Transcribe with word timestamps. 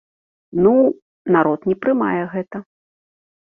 Ну, 0.63 0.71
народ 1.37 1.69
не 1.73 1.77
прымае 1.85 2.17
гэта. 2.35 2.57